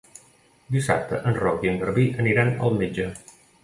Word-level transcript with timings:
Dissabte 0.77 1.21
en 1.33 1.39
Roc 1.43 1.69
i 1.69 1.73
en 1.75 1.79
Garbí 1.85 2.09
aniran 2.25 2.55
al 2.59 2.79
metge. 2.83 3.11